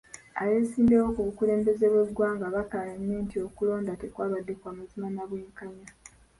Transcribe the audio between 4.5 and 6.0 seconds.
kw'amazima na bwenkanya.